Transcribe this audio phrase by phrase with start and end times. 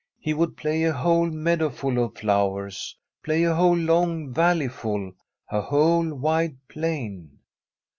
[0.19, 5.11] He would play a whole meadowful of flowers, play a whole long valley ful,
[5.51, 7.37] a whole wide plain.